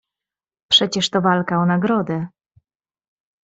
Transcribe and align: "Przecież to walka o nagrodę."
"Przecież 0.71 1.09
to 1.09 1.21
walka 1.21 1.57
o 1.57 1.65
nagrodę." 1.65 2.27